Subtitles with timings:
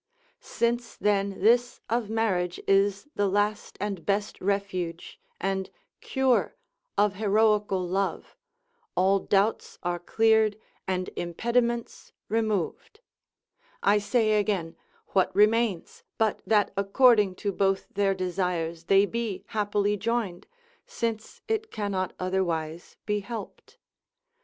[0.39, 6.55] Since then this of marriage is the last and best refuge, and cure
[6.97, 8.35] of heroical love,
[8.95, 13.01] all doubts are cleared, and impediments removed;
[13.83, 14.75] I say again,
[15.09, 20.47] what remains, but that according to both their desires, they be happily joined,
[20.87, 23.77] since it cannot otherwise be helped?